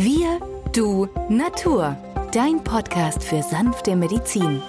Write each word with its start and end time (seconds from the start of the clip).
Wir, 0.00 0.38
du, 0.72 1.08
Natur. 1.28 1.96
Dein 2.32 2.62
Podcast 2.62 3.24
für 3.24 3.42
sanfte 3.42 3.96
Medizin. 3.96 4.62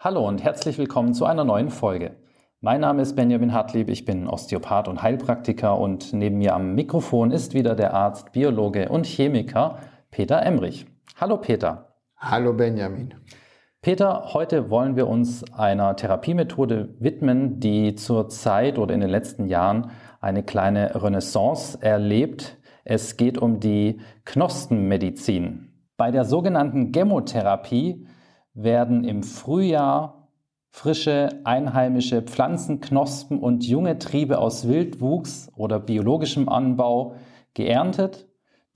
Hallo 0.00 0.26
und 0.26 0.42
herzlich 0.42 0.78
willkommen 0.78 1.12
zu 1.12 1.26
einer 1.26 1.44
neuen 1.44 1.68
Folge. 1.68 2.16
Mein 2.62 2.80
Name 2.80 3.02
ist 3.02 3.14
Benjamin 3.14 3.52
Hartlieb, 3.52 3.90
ich 3.90 4.06
bin 4.06 4.26
Osteopath 4.26 4.88
und 4.88 5.02
Heilpraktiker 5.02 5.78
und 5.78 6.14
neben 6.14 6.38
mir 6.38 6.54
am 6.54 6.74
Mikrofon 6.74 7.30
ist 7.30 7.52
wieder 7.52 7.74
der 7.74 7.92
Arzt, 7.92 8.32
Biologe 8.32 8.88
und 8.88 9.04
Chemiker 9.04 9.80
Peter 10.10 10.42
Emrich. 10.42 10.86
Hallo 11.20 11.36
Peter. 11.36 11.94
Hallo 12.16 12.54
Benjamin. 12.54 13.12
Peter, 13.86 14.34
heute 14.34 14.68
wollen 14.68 14.96
wir 14.96 15.06
uns 15.06 15.44
einer 15.52 15.94
Therapiemethode 15.94 16.96
widmen, 16.98 17.60
die 17.60 17.94
zurzeit 17.94 18.80
oder 18.80 18.92
in 18.92 19.00
den 19.00 19.10
letzten 19.10 19.46
Jahren 19.46 19.92
eine 20.20 20.42
kleine 20.42 21.00
Renaissance 21.00 21.78
erlebt. 21.80 22.58
Es 22.82 23.16
geht 23.16 23.38
um 23.38 23.60
die 23.60 24.00
Knospenmedizin. 24.24 25.68
Bei 25.96 26.10
der 26.10 26.24
sogenannten 26.24 26.90
Gemotherapie 26.90 28.08
werden 28.54 29.04
im 29.04 29.22
Frühjahr 29.22 30.32
frische 30.68 31.28
einheimische 31.44 32.22
Pflanzenknospen 32.22 33.38
und 33.38 33.62
junge 33.64 34.00
Triebe 34.00 34.38
aus 34.38 34.66
Wildwuchs 34.66 35.48
oder 35.54 35.78
biologischem 35.78 36.48
Anbau 36.48 37.14
geerntet 37.54 38.25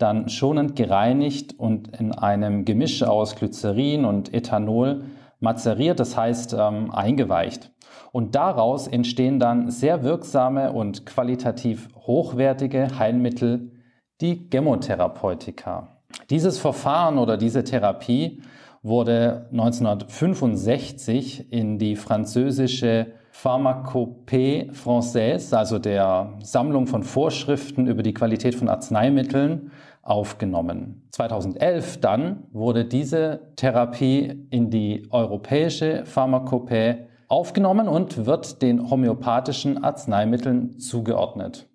dann 0.01 0.29
schonend 0.29 0.77
gereinigt 0.77 1.59
und 1.59 1.99
in 1.99 2.13
einem 2.13 2.65
Gemisch 2.65 3.03
aus 3.03 3.37
Glycerin 3.37 4.05
und 4.05 4.33
Ethanol 4.33 5.05
mazeriert, 5.41 6.01
das 6.01 6.17
heißt 6.17 6.55
ähm, 6.59 6.91
eingeweicht. 6.91 7.71
Und 8.13 8.35
daraus 8.35 8.89
entstehen 8.89 9.39
dann 9.39 9.71
sehr 9.71 10.03
wirksame 10.03 10.73
und 10.73 11.07
qualitativ 11.07 11.89
hochwertige 11.95 12.99
Heilmittel, 12.99 13.73
die 14.21 14.51
Gemotherapeutika. 14.51 16.01
Dieses 16.29 16.59
Verfahren 16.59 17.19
oder 17.19 17.37
diese 17.37 17.65
Therapie 17.65 18.43
wurde 18.83 19.49
1965 19.53 21.53
in 21.53 21.79
die 21.79 21.97
französische 21.97 23.13
Pharmacopée 23.43 24.71
Française, 24.73 25.55
also 25.57 25.79
der 25.79 26.35
Sammlung 26.43 26.87
von 26.87 27.03
Vorschriften 27.03 27.87
über 27.87 28.03
die 28.03 28.13
Qualität 28.13 28.55
von 28.55 28.69
Arzneimitteln, 28.69 29.71
aufgenommen. 30.03 31.09
2011 31.13 32.01
dann 32.01 32.43
wurde 32.53 32.85
diese 32.85 33.41
Therapie 33.57 34.47
in 34.51 34.69
die 34.69 35.07
europäische 35.11 36.05
Pharmakopä 36.05 37.07
aufgenommen 37.29 37.89
und 37.89 38.27
wird 38.27 38.61
den 38.61 38.91
homöopathischen 38.91 39.83
Arzneimitteln 39.83 40.79
zugeordnet, 40.79 41.67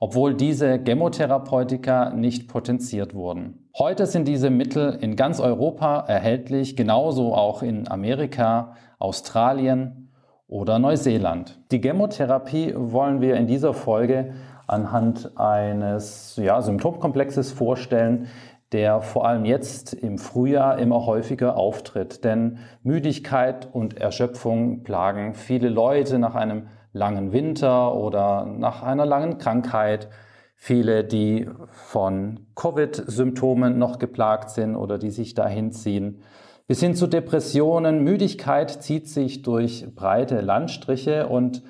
obwohl 0.00 0.34
diese 0.34 0.78
Gemotherapeutika 0.78 2.10
nicht 2.10 2.48
potenziert 2.48 3.14
wurden. 3.14 3.70
Heute 3.78 4.04
sind 4.06 4.28
diese 4.28 4.50
Mittel 4.50 4.98
in 5.00 5.16
ganz 5.16 5.40
Europa 5.40 6.00
erhältlich, 6.00 6.76
genauso 6.76 7.34
auch 7.34 7.62
in 7.62 7.88
Amerika, 7.90 8.74
Australien 8.98 10.04
oder 10.46 10.78
Neuseeland. 10.78 11.58
Die 11.70 11.80
Gemotherapie 11.80 12.74
wollen 12.76 13.20
wir 13.20 13.36
in 13.36 13.46
dieser 13.46 13.74
Folge 13.74 14.34
anhand 14.66 15.38
eines 15.38 16.36
ja, 16.36 16.60
Symptomkomplexes 16.62 17.52
vorstellen, 17.52 18.28
der 18.72 19.02
vor 19.02 19.26
allem 19.26 19.44
jetzt 19.44 19.92
im 19.94 20.18
Frühjahr 20.18 20.78
immer 20.78 21.06
häufiger 21.06 21.56
auftritt. 21.56 22.24
Denn 22.24 22.58
Müdigkeit 22.82 23.68
und 23.72 23.96
Erschöpfung 23.96 24.82
plagen 24.82 25.34
viele 25.34 25.68
Leute 25.68 26.18
nach 26.18 26.34
einem 26.34 26.68
langen 26.92 27.32
Winter 27.32 27.94
oder 27.94 28.46
nach 28.46 28.82
einer 28.82 29.06
langen 29.06 29.38
Krankheit. 29.38 30.08
Viele, 30.56 31.04
die 31.04 31.48
von 31.70 32.46
Covid-Symptomen 32.54 33.78
noch 33.78 33.98
geplagt 33.98 34.50
sind 34.50 34.76
oder 34.76 34.98
die 34.98 35.10
sich 35.10 35.34
dahin 35.34 35.72
ziehen. 35.72 36.22
Bis 36.66 36.80
hin 36.80 36.94
zu 36.94 37.06
Depressionen. 37.06 38.02
Müdigkeit 38.02 38.70
zieht 38.70 39.08
sich 39.08 39.42
durch 39.42 39.94
breite 39.94 40.40
Landstriche 40.40 41.28
und 41.28 41.62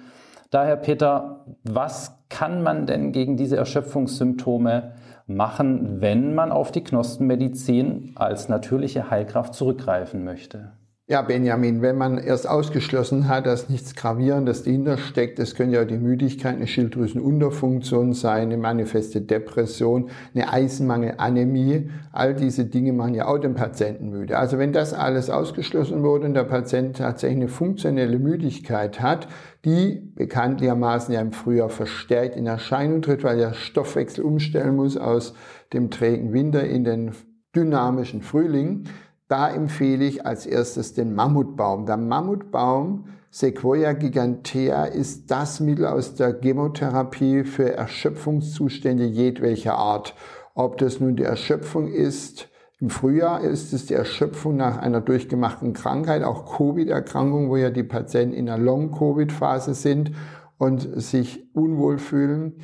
daher, 0.50 0.77
Peter, 0.77 1.44
was 1.65 2.16
kann 2.28 2.62
man 2.62 2.87
denn 2.87 3.10
gegen 3.10 3.37
diese 3.37 3.56
Erschöpfungssymptome 3.56 4.93
machen, 5.27 6.00
wenn 6.00 6.34
man 6.34 6.53
auf 6.53 6.71
die 6.71 6.84
Knospenmedizin 6.84 8.12
als 8.15 8.49
natürliche 8.49 9.10
Heilkraft 9.10 9.54
zurückgreifen 9.54 10.22
möchte? 10.22 10.72
Ja, 11.06 11.20
Benjamin, 11.20 11.82
wenn 11.82 11.98
man 11.98 12.16
erst 12.16 12.48
ausgeschlossen 12.48 13.28
hat, 13.28 13.44
dass 13.44 13.69
nichts 13.69 13.94
Gravierendes 13.94 14.62
dahinter 14.62 14.97
steckt, 14.97 15.38
es 15.38 15.54
könnte 15.54 15.76
ja 15.76 15.84
die 15.84 15.98
Müdigkeit, 15.98 16.56
eine 16.56 16.66
Schilddrüsenunterfunktion 16.66 18.15
sein, 18.15 18.44
eine 18.44 18.56
manifeste 18.56 19.20
Depression, 19.20 20.09
eine 20.34 20.50
Eisenmangel, 20.50 21.16
Anämie, 21.19 21.91
all 22.10 22.32
diese 22.32 22.65
Dinge 22.65 22.94
machen 22.94 23.12
ja 23.12 23.26
auch 23.26 23.37
den 23.37 23.54
Patienten 23.54 24.09
müde. 24.09 24.38
Also 24.38 24.56
wenn 24.56 24.72
das 24.72 24.94
alles 24.94 25.28
ausgeschlossen 25.28 26.03
wurde 26.03 26.25
und 26.25 26.32
der 26.32 26.44
Patient 26.44 26.97
tatsächlich 26.97 27.36
eine 27.36 27.48
funktionelle 27.48 28.19
Müdigkeit 28.19 29.03
hat, 29.03 29.28
die 29.66 30.10
bekanntlichermaßen 30.15 31.12
ja 31.12 31.21
im 31.21 31.32
Frühjahr 31.32 31.69
verstärkt 31.69 32.34
in 32.34 32.47
Erscheinung 32.47 33.03
tritt, 33.03 33.25
weil 33.25 33.36
der 33.36 33.53
Stoffwechsel 33.53 34.25
umstellen 34.25 34.76
muss 34.76 34.97
aus 34.97 35.34
dem 35.75 35.91
trägen 35.91 36.32
Winter 36.32 36.65
in 36.65 36.84
den 36.84 37.10
dynamischen 37.54 38.22
Frühling, 38.22 38.84
da 39.29 39.49
empfehle 39.49 40.05
ich 40.05 40.27
als 40.27 40.47
erstes 40.47 40.95
den 40.95 41.15
Mammutbaum. 41.15 41.87
Der 41.87 41.97
Mammutbaum 41.97 43.05
Sequoia 43.31 43.95
gigantea 43.95 44.85
ist 44.85 45.31
das 45.31 45.59
Mittel 45.59 45.87
aus 45.87 46.15
der 46.15 46.41
Chemotherapie 46.41 47.43
für 47.43 47.73
Erschöpfungszustände 47.73 49.07
jedwelcher 49.07 49.75
Art. 49.75 50.15
Ob 50.55 50.79
das 50.79 51.01
nun 51.01 51.17
die 51.17 51.25
Erschöpfung 51.25 51.89
ist, 51.89 52.49
im 52.79 52.91
Frühjahr 52.91 53.41
ist 53.41 53.73
es 53.73 53.87
die 53.87 53.95
Erschöpfung 53.95 54.57
nach 54.57 54.79
einer 54.79 55.01
durchgemachten 55.01 55.73
Krankheit, 55.73 56.23
auch 56.23 56.57
Covid-Erkrankung, 56.57 57.49
wo 57.49 57.57
ja 57.57 57.71
die 57.71 57.83
Patienten 57.83 58.37
in 58.37 58.49
einer 58.49 58.63
Long-Covid-Phase 58.63 59.75
sind 59.75 60.13
und 60.59 60.83
sich 61.03 61.49
unwohl 61.55 61.99
fühlen 61.99 62.55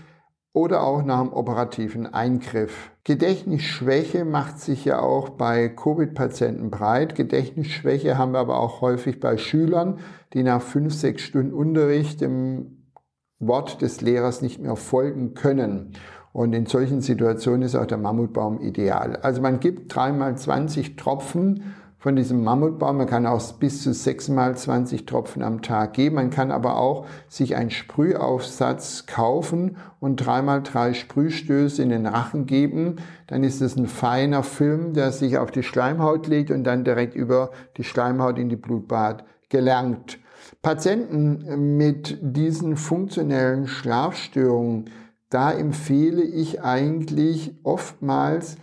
oder 0.52 0.82
auch 0.82 1.04
nach 1.04 1.20
einem 1.20 1.32
operativen 1.32 2.12
Eingriff. 2.12 2.90
Gedächtnisschwäche 3.04 4.24
macht 4.24 4.58
sich 4.58 4.84
ja 4.84 5.00
auch 5.00 5.30
bei 5.30 5.68
Covid-Patienten 5.68 6.70
breit. 6.70 7.14
Gedächtnisschwäche 7.14 8.18
haben 8.18 8.32
wir 8.32 8.40
aber 8.40 8.58
auch 8.58 8.80
häufig 8.80 9.20
bei 9.20 9.36
Schülern, 9.36 10.00
die 10.32 10.42
nach 10.42 10.60
fünf, 10.60 10.94
sechs 10.94 11.22
Stunden 11.22 11.52
Unterricht 11.52 12.20
dem 12.20 12.80
Wort 13.38 13.80
des 13.80 14.00
Lehrers 14.00 14.42
nicht 14.42 14.60
mehr 14.60 14.76
folgen 14.76 15.34
können. 15.34 15.92
Und 16.32 16.52
in 16.52 16.66
solchen 16.66 17.00
Situationen 17.00 17.62
ist 17.62 17.74
auch 17.74 17.86
der 17.86 17.98
Mammutbaum 17.98 18.60
ideal. 18.60 19.16
Also 19.16 19.40
man 19.40 19.58
gibt 19.58 19.94
dreimal 19.94 20.36
20 20.36 20.96
Tropfen 20.96 21.74
von 22.00 22.16
diesem 22.16 22.42
Mammutbaum. 22.42 22.96
Man 22.96 23.06
kann 23.06 23.26
auch 23.26 23.52
bis 23.52 23.82
zu 23.82 23.92
sechsmal 23.92 24.56
20 24.56 25.04
Tropfen 25.04 25.42
am 25.42 25.60
Tag 25.60 25.92
geben. 25.92 26.16
Man 26.16 26.30
kann 26.30 26.50
aber 26.50 26.78
auch 26.78 27.06
sich 27.28 27.54
einen 27.54 27.70
Sprühaufsatz 27.70 29.04
kaufen 29.06 29.76
und 30.00 30.16
dreimal 30.16 30.62
drei 30.62 30.94
Sprühstöße 30.94 31.82
in 31.82 31.90
den 31.90 32.06
Rachen 32.06 32.46
geben. 32.46 32.96
Dann 33.26 33.44
ist 33.44 33.60
es 33.60 33.76
ein 33.76 33.86
feiner 33.86 34.42
Film, 34.42 34.94
der 34.94 35.12
sich 35.12 35.36
auf 35.36 35.50
die 35.50 35.62
Schleimhaut 35.62 36.26
legt 36.26 36.50
und 36.50 36.64
dann 36.64 36.84
direkt 36.84 37.14
über 37.14 37.50
die 37.76 37.84
Schleimhaut 37.84 38.38
in 38.38 38.48
die 38.48 38.56
Blutbahn 38.56 39.22
gelangt. 39.50 40.18
Patienten 40.62 41.76
mit 41.76 42.18
diesen 42.22 42.76
funktionellen 42.76 43.66
Schlafstörungen, 43.66 44.88
da 45.28 45.52
empfehle 45.52 46.22
ich 46.22 46.62
eigentlich 46.62 47.54
oftmals 47.62 48.56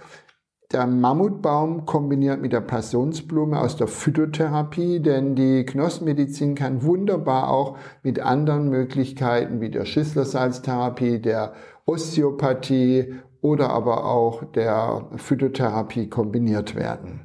der 0.72 0.85
Mammutbaum 0.85 1.85
kombiniert 1.85 2.41
mit 2.41 2.51
der 2.51 2.61
Passionsblume 2.61 3.59
aus 3.59 3.78
der 3.78 3.88
Phytotherapie, 3.88 5.00
denn 5.00 5.33
die 5.35 5.65
Knospenmedizin 5.65 6.56
kann 6.56 6.83
wunderbar 6.83 7.50
auch 7.50 7.77
mit 8.03 8.19
anderen 8.19 8.69
Möglichkeiten 8.69 9.62
wie 9.62 9.71
der 9.71 9.86
Schüsslersalztherapie, 9.86 11.19
der 11.19 11.53
Osteopathie 11.86 13.15
oder 13.42 13.69
aber 13.69 14.06
auch 14.06 14.44
der 14.44 15.07
Phytotherapie 15.15 16.09
kombiniert 16.09 16.75
werden. 16.75 17.21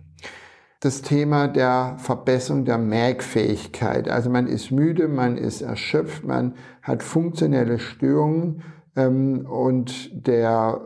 Das 0.78 1.02
Thema 1.02 1.49
der 1.49 1.96
Verbesserung 1.99 2.64
der 2.64 2.78
Merkfähigkeit. 2.78 4.08
Also 4.08 4.31
man 4.31 4.46
ist 4.46 4.70
müde, 4.70 5.08
man 5.08 5.37
ist 5.37 5.62
erschöpft, 5.62 6.25
man 6.25 6.55
hat 6.82 7.02
funktionelle 7.02 7.78
Störungen 7.78 8.62
ähm, 8.96 9.46
und 9.46 10.11
der 10.26 10.81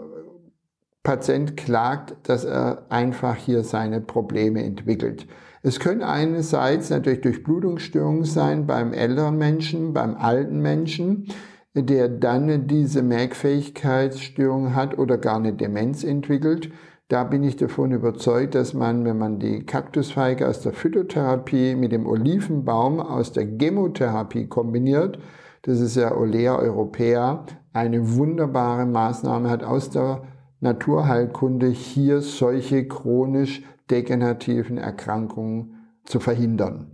Patient 1.07 1.57
klagt, 1.57 2.17
dass 2.25 2.45
er 2.45 2.83
einfach 2.89 3.37
hier 3.37 3.63
seine 3.63 4.01
Probleme 4.01 4.65
entwickelt. 4.65 5.29
Es 5.63 5.79
können 5.79 6.03
einerseits 6.03 6.91
natürlich 6.91 7.21
Durchblutungsstörungen 7.21 8.25
sein 8.25 8.67
beim 8.67 8.93
älteren 8.93 9.39
Menschen, 9.39 9.93
beim 9.93 10.17
alten 10.17 10.61
Menschen, 10.61 11.29
der 11.77 12.09
dann 12.09 12.67
diese 12.67 13.03
Merkfähigkeitsstörung 13.03 14.75
hat 14.75 14.99
oder 14.99 15.17
gar 15.17 15.37
eine 15.37 15.53
Demenz 15.53 16.03
entwickelt. 16.03 16.73
Da 17.07 17.23
bin 17.23 17.45
ich 17.45 17.55
davon 17.55 17.93
überzeugt, 17.93 18.57
dass 18.57 18.75
man, 18.75 19.05
wenn 19.05 19.17
man 19.17 19.39
die 19.39 19.65
Kaktusfeige 19.65 20.49
aus 20.49 20.63
der 20.63 20.73
Phytotherapie 20.73 21.77
mit 21.77 21.93
dem 21.93 22.05
Olivenbaum 22.05 22.99
aus 22.99 23.31
der 23.31 23.47
Chemotherapie 23.47 24.49
kombiniert, 24.49 25.21
Das 25.63 25.81
ist 25.81 25.97
ja 25.97 26.17
Olea 26.17 26.57
europaea, 26.57 27.45
eine 27.73 28.17
wunderbare 28.17 28.87
Maßnahme 28.87 29.51
hat 29.51 29.65
aus 29.65 29.91
der 29.91 30.23
Naturheilkunde 30.67 31.69
hier 31.69 32.21
solche 32.21 32.89
chronisch 32.89 33.63
degenerativen 33.91 34.79
Erkrankungen 34.79 35.89
zu 36.05 36.19
verhindern. 36.19 36.91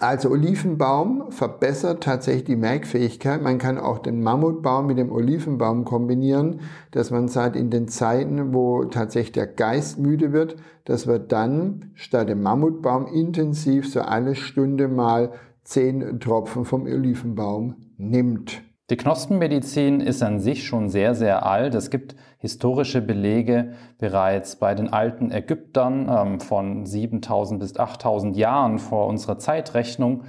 Also 0.00 0.28
Olivenbaum 0.30 1.30
verbessert 1.30 2.02
tatsächlich 2.02 2.44
die 2.44 2.56
Merkfähigkeit. 2.56 3.40
Man 3.40 3.58
kann 3.58 3.78
auch 3.78 3.98
den 3.98 4.22
Mammutbaum 4.22 4.86
mit 4.88 4.98
dem 4.98 5.12
Olivenbaum 5.12 5.84
kombinieren, 5.84 6.60
dass 6.90 7.10
man 7.10 7.28
sagt, 7.28 7.54
in 7.56 7.70
den 7.70 7.88
Zeiten, 7.88 8.52
wo 8.52 8.84
tatsächlich 8.84 9.32
der 9.32 9.46
Geist 9.46 9.98
müde 9.98 10.32
wird, 10.32 10.56
dass 10.84 11.06
wir 11.06 11.20
dann 11.20 11.92
statt 11.94 12.28
dem 12.28 12.42
Mammutbaum 12.42 13.06
intensiv 13.06 13.90
so 13.90 14.00
alle 14.00 14.34
Stunde 14.34 14.88
mal 14.88 15.32
zehn 15.62 16.20
Tropfen 16.20 16.64
vom 16.64 16.82
Olivenbaum 16.82 17.76
nimmt. 17.96 18.62
Die 18.94 18.98
Knospenmedizin 18.98 20.00
ist 20.00 20.22
an 20.22 20.38
sich 20.38 20.64
schon 20.68 20.88
sehr, 20.88 21.16
sehr 21.16 21.44
alt. 21.44 21.74
Es 21.74 21.90
gibt 21.90 22.14
historische 22.38 23.02
Belege 23.02 23.72
bereits 23.98 24.54
bei 24.54 24.76
den 24.76 24.92
alten 24.92 25.32
Ägyptern 25.32 26.08
ähm, 26.08 26.38
von 26.38 26.86
7000 26.86 27.58
bis 27.58 27.76
8000 27.76 28.36
Jahren 28.36 28.78
vor 28.78 29.08
unserer 29.08 29.40
Zeitrechnung. 29.40 30.22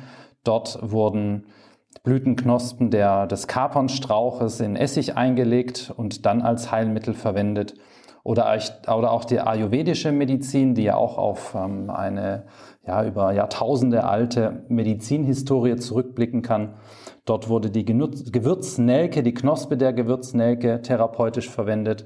Dort 0.44 0.80
wurden 0.82 1.46
Blütenknospen 2.02 2.90
der, 2.90 3.28
des 3.28 3.46
Kapernstrauches 3.46 4.60
in 4.62 4.76
Essig 4.76 5.16
eingelegt 5.16 5.94
und 5.96 6.26
dann 6.26 6.42
als 6.42 6.72
Heilmittel 6.72 7.14
verwendet. 7.14 7.76
Oder, 8.24 8.58
oder 8.88 9.12
auch 9.12 9.26
die 9.26 9.42
ayurvedische 9.42 10.12
Medizin, 10.12 10.74
die 10.74 10.86
ja 10.86 10.96
auch 10.96 11.20
auf 11.20 11.54
ähm, 11.54 11.92
eine 11.92 12.48
ja, 12.88 13.06
über 13.06 13.32
Jahrtausende 13.32 14.06
alte 14.06 14.64
Medizinhistorie 14.70 15.76
zurückblicken 15.76 16.42
kann. 16.42 16.74
Dort 17.26 17.50
wurde 17.50 17.72
die 17.72 17.86
Gewürznelke, 17.86 19.24
die 19.24 19.34
Knospe 19.34 19.78
der 19.78 19.94
Gewürznelke 19.94 20.82
therapeutisch 20.82 21.50
verwendet. 21.50 22.06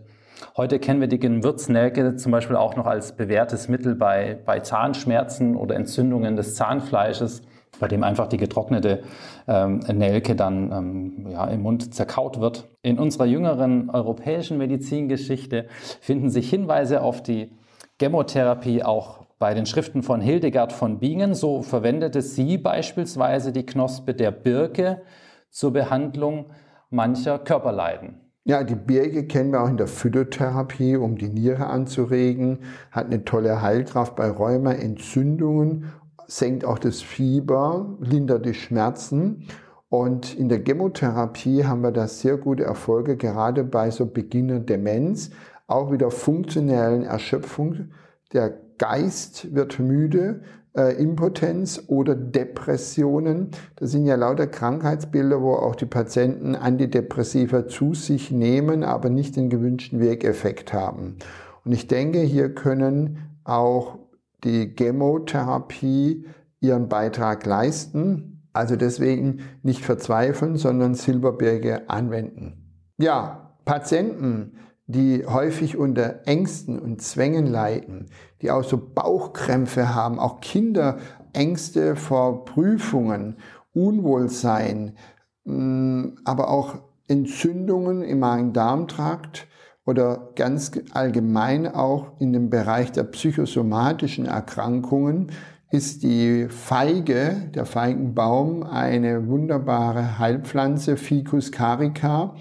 Heute 0.55 0.79
kennen 0.79 1.01
wir 1.01 1.09
die 1.09 1.19
Gewürznelke 1.19 2.15
zum 2.15 2.31
Beispiel 2.31 2.55
auch 2.55 2.77
noch 2.77 2.85
als 2.85 3.17
bewährtes 3.17 3.67
Mittel 3.67 3.95
bei, 3.95 4.39
bei 4.45 4.61
Zahnschmerzen 4.61 5.57
oder 5.57 5.75
Entzündungen 5.75 6.37
des 6.37 6.55
Zahnfleisches, 6.55 7.41
bei 7.81 7.89
dem 7.89 8.03
einfach 8.03 8.27
die 8.27 8.37
getrocknete 8.37 9.03
ähm, 9.47 9.79
Nelke 9.91 10.35
dann 10.35 10.71
ähm, 10.71 11.27
ja, 11.29 11.45
im 11.47 11.63
Mund 11.63 11.93
zerkaut 11.93 12.39
wird. 12.39 12.69
In 12.81 12.97
unserer 12.97 13.25
jüngeren 13.25 13.89
europäischen 13.89 14.57
Medizingeschichte 14.57 15.67
finden 15.99 16.29
sich 16.29 16.49
Hinweise 16.49 17.01
auf 17.01 17.21
die 17.21 17.51
Chemotherapie 17.99 18.83
auch 18.83 19.25
bei 19.39 19.53
den 19.53 19.65
Schriften 19.65 20.03
von 20.03 20.19
Hildegard 20.19 20.73
von 20.73 20.99
Bingen, 20.99 21.33
so 21.33 21.61
verwendete 21.61 22.21
sie 22.21 22.57
beispielsweise 22.57 23.53
die 23.53 23.65
Knospe 23.65 24.13
der 24.13 24.31
Birke 24.31 25.01
zur 25.49 25.71
Behandlung 25.71 26.47
mancher 26.89 27.39
Körperleiden. 27.39 28.19
Ja, 28.43 28.63
die 28.63 28.75
Birke 28.75 29.27
kennen 29.27 29.51
wir 29.51 29.63
auch 29.63 29.69
in 29.69 29.77
der 29.77 29.87
Phytotherapie, 29.87 30.97
um 30.97 31.17
die 31.17 31.29
Niere 31.29 31.67
anzuregen, 31.67 32.59
hat 32.91 33.05
eine 33.05 33.23
tolle 33.23 33.61
Heilkraft 33.61 34.15
bei 34.15 34.29
Rheuma, 34.29 34.73
Entzündungen, 34.73 35.85
senkt 36.27 36.65
auch 36.65 36.79
das 36.79 37.01
Fieber, 37.01 37.97
lindert 37.99 38.45
die 38.45 38.53
Schmerzen. 38.53 39.47
Und 39.87 40.35
in 40.35 40.49
der 40.49 40.63
Chemotherapie 40.63 41.65
haben 41.65 41.81
wir 41.81 41.91
da 41.91 42.07
sehr 42.07 42.37
gute 42.37 42.63
Erfolge, 42.63 43.17
gerade 43.17 43.63
bei 43.63 43.89
so 43.89 44.05
Beginner 44.05 44.59
Demenz, 44.59 45.31
auch 45.67 45.91
wieder 45.91 46.11
funktionellen 46.11 47.03
Erschöpfung 47.03 47.89
der 48.33 48.68
Geist 48.79 49.53
wird 49.53 49.79
müde, 49.79 50.41
äh, 50.75 50.95
Impotenz 51.01 51.83
oder 51.87 52.15
Depressionen. 52.15 53.51
Das 53.75 53.91
sind 53.91 54.05
ja 54.05 54.15
lauter 54.15 54.47
Krankheitsbilder, 54.47 55.41
wo 55.41 55.53
auch 55.53 55.75
die 55.75 55.85
Patienten 55.85 56.55
Antidepressiva 56.55 57.67
zu 57.67 57.93
sich 57.93 58.31
nehmen, 58.31 58.83
aber 58.83 59.09
nicht 59.09 59.35
den 59.35 59.49
gewünschten 59.49 59.99
Wirkeffekt 59.99 60.73
haben. 60.73 61.17
Und 61.65 61.73
ich 61.73 61.87
denke, 61.87 62.19
hier 62.19 62.55
können 62.55 63.17
auch 63.43 63.99
die 64.43 64.73
Chemotherapie 64.75 66.25
ihren 66.61 66.89
Beitrag 66.89 67.45
leisten. 67.45 68.47
Also 68.53 68.75
deswegen 68.75 69.41
nicht 69.61 69.83
verzweifeln, 69.85 70.55
sondern 70.55 70.95
Silberberge 70.95 71.89
anwenden. 71.89 72.85
Ja, 72.97 73.55
Patienten, 73.65 74.57
die 74.89 75.23
häufig 75.27 75.77
unter 75.77 76.27
Ängsten 76.27 76.79
und 76.79 76.99
Zwängen 76.99 77.45
leiden, 77.45 78.07
die 78.41 78.49
auch 78.49 78.63
so 78.63 78.77
Bauchkrämpfe 78.77 79.93
haben, 79.93 80.17
auch 80.17 80.41
Kinder 80.41 80.97
Ängste 81.31 81.95
vor 81.95 82.43
Prüfungen, 82.43 83.37
Unwohlsein, 83.71 84.97
mm, 85.45 86.05
aber 86.25 86.49
auch 86.49 86.79
Entzündungen 87.07 88.01
im 88.01 88.17
Magen-Darm-Trakt 88.17 89.45
oder 89.85 90.31
ganz 90.35 90.71
allgemein 90.91 91.67
auch 91.67 92.19
in 92.19 92.33
dem 92.33 92.49
Bereich 92.49 92.91
der 92.91 93.03
psychosomatischen 93.03 94.25
Erkrankungen 94.25 95.31
ist 95.69 96.01
die 96.01 96.47
Feige, 96.49 97.51
der 97.53 97.67
Feigenbaum, 97.67 98.63
eine 98.63 99.27
wunderbare 99.27 100.17
Heilpflanze, 100.17 100.97
Ficus 100.97 101.51
carica. 101.51 102.33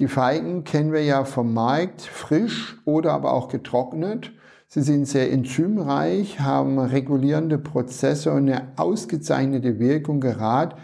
Die 0.00 0.08
Feigen 0.08 0.64
kennen 0.64 0.92
wir 0.92 1.04
ja 1.04 1.24
vom 1.24 1.54
Markt, 1.54 2.02
frisch 2.02 2.80
oder 2.84 3.12
aber 3.12 3.32
auch 3.32 3.48
getrocknet. 3.48 4.32
Sie 4.66 4.82
sind 4.82 5.06
sehr 5.06 5.30
enzymreich, 5.30 6.40
haben 6.40 6.80
regulierende 6.80 7.58
Prozesse 7.58 8.32
und 8.32 8.48
eine 8.50 8.72
ausgezeichnete 8.76 9.78
Wirkung 9.78 10.20
gerade, 10.20 10.74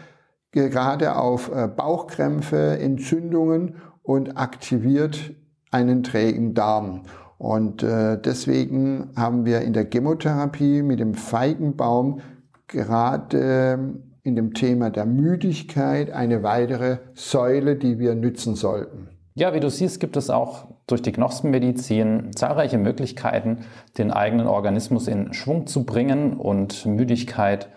gerade 0.53 1.17
auf 1.17 1.51
äh, 1.53 1.67
Bauchkrämpfe, 1.67 2.79
Entzündungen 2.79 3.77
und 4.05 4.37
aktiviert 4.37 5.35
einen 5.73 6.05
trägen 6.05 6.55
Darm. 6.55 7.03
Und 7.37 7.83
äh, 7.83 8.21
deswegen 8.21 9.11
haben 9.17 9.45
wir 9.45 9.63
in 9.63 9.73
der 9.73 9.89
Chemotherapie 9.91 10.83
mit 10.83 11.01
dem 11.01 11.15
Feigenbaum 11.15 12.21
gerade 12.69 13.79
in 14.23 14.37
dem 14.37 14.55
Thema 14.55 14.91
der 14.91 15.07
Müdigkeit 15.07 16.11
eine 16.11 16.43
weitere 16.43 16.99
Säule, 17.15 17.77
die 17.77 17.99
wir 17.99 18.15
nützen 18.15 18.55
sollten. 18.55 19.09
Ja, 19.35 19.55
wie 19.55 19.61
du 19.61 19.71
siehst, 19.71 20.01
gibt 20.01 20.17
es 20.17 20.29
auch 20.29 20.67
durch 20.87 21.03
die 21.03 21.13
Knospenmedizin 21.13 22.33
zahlreiche 22.35 22.79
Möglichkeiten, 22.79 23.59
den 23.97 24.11
eigenen 24.11 24.47
Organismus 24.47 25.09
in 25.09 25.33
Schwung 25.33 25.67
zu 25.67 25.85
bringen 25.85 26.35
und 26.35 26.85
Müdigkeit 26.85 27.69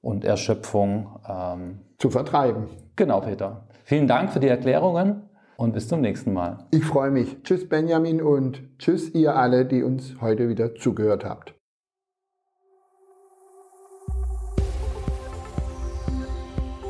und 0.00 0.24
Erschöpfung 0.24 1.18
ähm, 1.28 1.80
zu 1.98 2.10
vertreiben. 2.10 2.68
Genau, 2.96 3.20
Peter. 3.20 3.66
Vielen 3.84 4.06
Dank 4.06 4.32
für 4.32 4.40
die 4.40 4.48
Erklärungen 4.48 5.22
und 5.56 5.74
bis 5.74 5.88
zum 5.88 6.00
nächsten 6.00 6.32
Mal. 6.32 6.58
Ich 6.70 6.84
freue 6.84 7.10
mich. 7.10 7.42
Tschüss, 7.42 7.68
Benjamin, 7.68 8.22
und 8.22 8.62
tschüss, 8.78 9.12
ihr 9.12 9.36
alle, 9.36 9.66
die 9.66 9.82
uns 9.82 10.14
heute 10.20 10.48
wieder 10.48 10.74
zugehört 10.74 11.24
habt. 11.24 11.59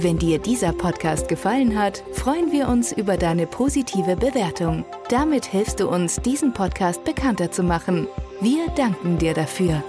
Wenn 0.03 0.17
dir 0.17 0.39
dieser 0.39 0.73
Podcast 0.73 1.29
gefallen 1.29 1.79
hat, 1.79 2.03
freuen 2.15 2.51
wir 2.53 2.69
uns 2.69 2.91
über 2.91 3.19
deine 3.19 3.47
positive 3.47 4.17
Bewertung. 4.17 4.87
Damit 5.11 5.45
hilfst 5.45 5.79
du 5.79 5.91
uns, 5.91 6.17
diesen 6.17 6.55
Podcast 6.55 7.05
bekannter 7.05 7.53
zu 7.53 7.63
machen. 7.63 8.09
Wir 8.41 8.67
danken 8.69 9.19
dir 9.19 9.35
dafür. 9.35 9.85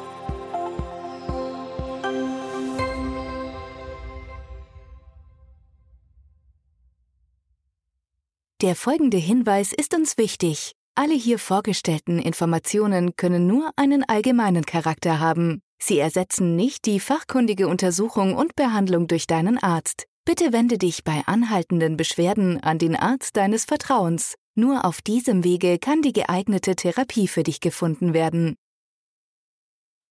Der 8.61 8.75
folgende 8.75 9.17
Hinweis 9.17 9.71
ist 9.71 9.93
uns 9.93 10.17
wichtig. 10.17 10.73
Alle 10.93 11.13
hier 11.13 11.39
vorgestellten 11.39 12.19
Informationen 12.19 13.15
können 13.15 13.47
nur 13.47 13.71
einen 13.77 14.03
allgemeinen 14.03 14.65
Charakter 14.65 15.21
haben. 15.21 15.61
Sie 15.83 15.97
ersetzen 15.97 16.55
nicht 16.55 16.85
die 16.85 16.99
fachkundige 16.99 17.67
Untersuchung 17.67 18.35
und 18.35 18.55
Behandlung 18.55 19.07
durch 19.07 19.25
deinen 19.25 19.57
Arzt. 19.57 20.05
Bitte 20.25 20.53
wende 20.53 20.77
dich 20.77 21.03
bei 21.03 21.23
anhaltenden 21.25 21.97
Beschwerden 21.97 22.61
an 22.61 22.77
den 22.77 22.95
Arzt 22.95 23.35
deines 23.35 23.65
Vertrauens. 23.65 24.35
Nur 24.53 24.85
auf 24.85 25.01
diesem 25.01 25.43
Wege 25.43 25.79
kann 25.79 26.03
die 26.03 26.13
geeignete 26.13 26.75
Therapie 26.75 27.27
für 27.27 27.41
dich 27.41 27.61
gefunden 27.61 28.13
werden. 28.13 28.55